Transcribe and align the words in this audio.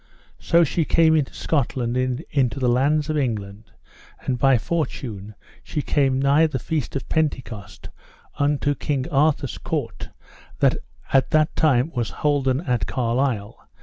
So 0.39 0.63
she 0.63 0.83
came 0.83 1.15
into 1.15 1.35
Scotland 1.35 1.95
and 1.95 2.23
into 2.31 2.59
the 2.59 2.67
lands 2.67 3.07
of 3.11 3.17
England, 3.19 3.65
and 4.25 4.39
by 4.39 4.57
fortune 4.57 5.35
she 5.63 5.83
came 5.83 6.19
nigh 6.19 6.47
the 6.47 6.57
feast 6.57 6.95
of 6.95 7.07
Pentecost 7.07 7.89
until 8.39 8.73
King 8.73 9.07
Arthur's 9.11 9.59
court, 9.59 10.09
that 10.57 10.77
at 11.13 11.29
that 11.29 11.55
time 11.55 11.91
was 11.93 12.09
holden 12.09 12.61
at 12.61 12.87
Carlisle. 12.87 13.55